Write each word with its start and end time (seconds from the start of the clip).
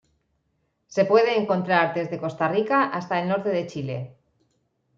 Se 0.87 1.05
puede 1.05 1.37
encontrar 1.39 1.93
desde 1.93 2.17
Costa 2.17 2.47
Rica 2.47 2.85
hasta 2.85 3.21
el 3.21 3.27
norte 3.29 3.49
de 3.49 3.67
Chile. 3.67 4.17